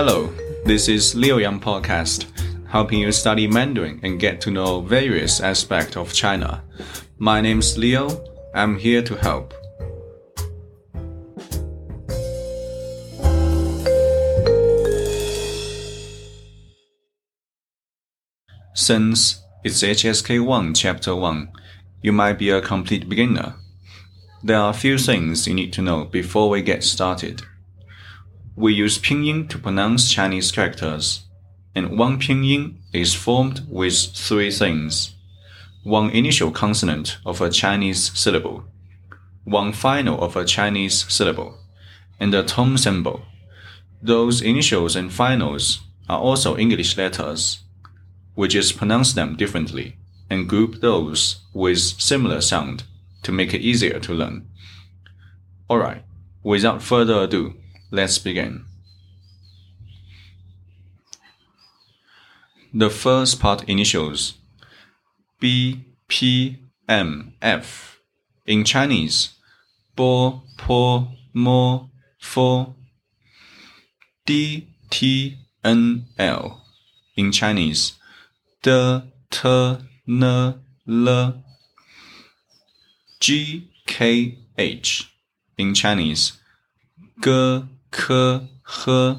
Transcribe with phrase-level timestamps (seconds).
[0.00, 0.32] Hello,
[0.64, 2.26] this is Leo Yang Podcast,
[2.68, 6.62] helping you study Mandarin and get to know various aspects of China.
[7.18, 8.06] My name's Leo.
[8.54, 9.52] I'm here to help.
[18.74, 21.48] Since it's HSK 1 Chapter 1,
[22.02, 23.56] you might be a complete beginner.
[24.44, 27.42] There are a few things you need to know before we get started.
[28.58, 31.20] We use pinyin to pronounce Chinese characters,
[31.76, 35.14] and one pinyin is formed with three things
[35.84, 38.64] one initial consonant of a Chinese syllable,
[39.44, 41.56] one final of a Chinese syllable,
[42.18, 43.22] and a tone symbol.
[44.02, 45.78] Those initials and finals
[46.08, 47.60] are also English letters.
[48.34, 49.98] We just pronounce them differently
[50.28, 52.82] and group those with similar sound
[53.22, 54.48] to make it easier to learn.
[55.70, 56.02] Alright,
[56.42, 57.54] without further ado,
[57.90, 58.64] let's begin.
[62.72, 64.34] The first part initials
[65.40, 66.58] B, P,
[66.88, 67.98] M, F.
[68.46, 69.34] In Chinese,
[69.94, 72.74] Bo, Po, Mo, Fo.
[74.26, 76.62] D, T, N, L.
[77.16, 77.92] In Chinese,
[78.62, 79.48] D, T,
[80.08, 80.54] N,
[80.88, 81.44] L.
[83.20, 85.12] G, K, H.
[85.56, 86.38] In Chinese,
[87.22, 88.48] G, K,
[88.86, 89.16] H.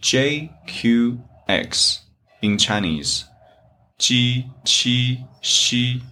[0.00, 2.00] J, Q, X.
[2.42, 3.26] In Chinese,
[3.98, 6.02] Ji, Qi, Xi.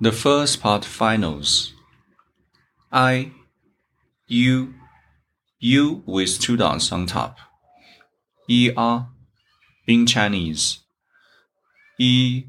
[0.00, 1.72] The first part finals.
[2.90, 3.30] I,
[4.26, 4.74] U,
[5.60, 7.38] U with two dots on top.
[8.50, 9.06] Er,
[9.86, 10.80] in Chinese.
[12.00, 12.46] I,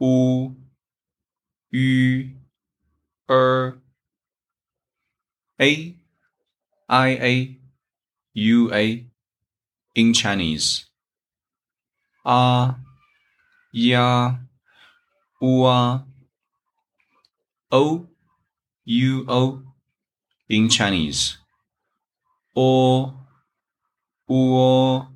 [0.00, 0.56] U,
[1.70, 2.30] Yu,
[3.28, 3.81] Er.
[5.62, 5.94] A,
[6.88, 7.56] I, A,
[8.34, 9.06] U, A
[9.94, 10.86] in Chinese.
[12.26, 12.74] A,
[13.72, 14.38] ya,
[15.40, 16.04] ua,
[17.70, 18.06] o,
[18.84, 19.62] u, o
[20.48, 21.38] in Chinese.
[22.56, 23.14] O,
[24.28, 25.06] uo,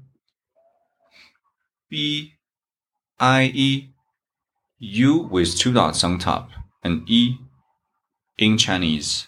[1.91, 2.33] b,
[3.19, 3.89] i, e,
[4.79, 6.51] u with two dots on top
[6.85, 7.37] and e
[8.39, 9.27] in Chinese.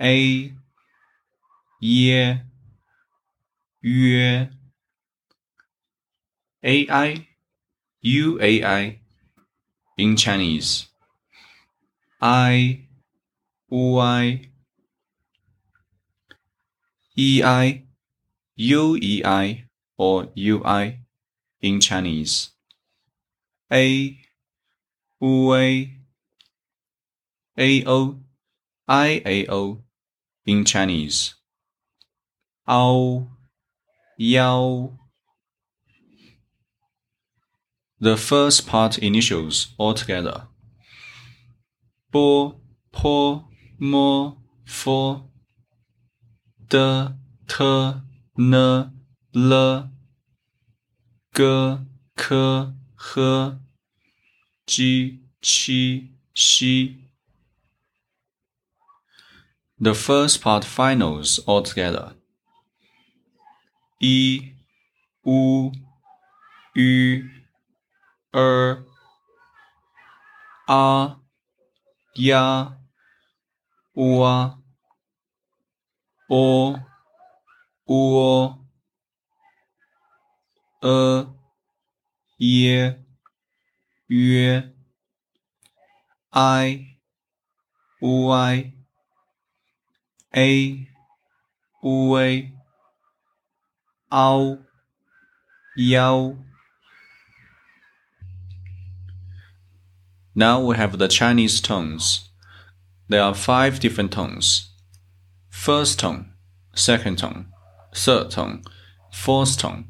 [0.00, 0.52] A,
[1.80, 2.40] ye,
[3.80, 4.50] 约
[6.62, 7.26] AI
[8.04, 8.98] UAI
[9.96, 10.88] in Chinese.
[12.20, 12.86] I
[13.70, 14.50] UI
[17.16, 17.86] EI
[18.58, 19.64] UEI
[19.96, 20.98] or UI
[21.60, 22.50] in Chinese.
[23.70, 24.18] A
[25.20, 25.86] UA
[27.58, 28.20] AO
[28.88, 29.82] IAO
[30.48, 31.34] in Chinese
[32.66, 33.28] Ao
[34.18, 34.98] Yao.
[38.00, 40.48] The first part initials altogether.
[42.10, 42.60] Bo,
[42.90, 43.44] po,
[43.78, 45.30] mo, fo.
[46.68, 47.14] De,
[47.46, 47.94] te,
[48.36, 48.90] ne,
[49.34, 49.90] le.
[51.34, 51.78] Ge,
[52.16, 52.72] ke,
[53.14, 53.52] he.
[54.66, 57.07] Ji, qi, xi.
[59.80, 62.14] The first part finals altogether.
[64.02, 64.54] I,
[65.24, 65.70] u,
[66.76, 67.30] ü,
[68.34, 68.84] er,
[70.68, 71.16] a,
[72.16, 72.72] ya,
[73.94, 74.58] ua,
[80.82, 81.26] e,
[82.38, 82.96] ye,
[90.38, 90.86] a,
[94.12, 94.58] ao,
[95.76, 96.36] yao.
[100.34, 102.30] Now we have the Chinese tones.
[103.08, 104.70] There are five different tones.
[105.50, 106.34] First tone,
[106.74, 107.46] second tone,
[107.92, 108.62] third tone,
[109.12, 109.86] fourth tone,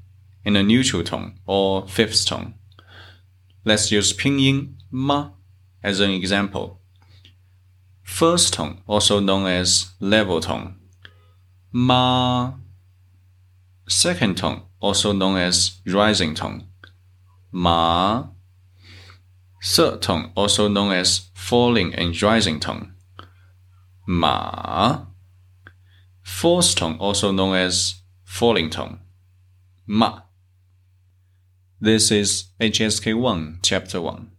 [0.47, 2.55] and a neutral tone or fifth tone.
[3.67, 5.31] Let's use pinyin ma
[5.83, 6.78] as an example.
[8.09, 10.75] First tone, also known as level tone.
[11.71, 12.55] Ma
[13.87, 16.67] Second tone, also known as rising tone.
[17.53, 18.27] Ma.
[19.63, 22.95] Third tone, also known as falling and rising tone.
[24.05, 25.05] Ma.
[26.23, 28.99] Fourth tone, also known as falling tone.
[29.87, 30.23] Ma.
[31.81, 34.38] This is HSK 1, Chapter 1.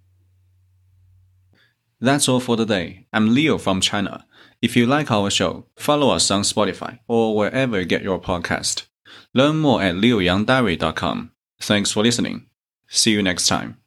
[2.01, 3.07] That's all for today.
[3.11, 4.25] I'm Leo from China.
[4.61, 8.85] If you like our show, follow us on Spotify or wherever you get your podcast.
[9.33, 11.31] Learn more at leoyangdiary.com.
[11.59, 12.45] Thanks for listening.
[12.87, 13.77] See you next time.